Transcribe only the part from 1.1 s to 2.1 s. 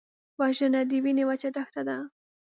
وچه دښته ده